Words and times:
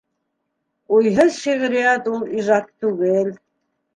Уйһыҙ 0.99 1.27
шиғриәт 1.35 2.09
ул 2.13 2.23
ижад 2.39 2.71
түгел. 2.85 3.33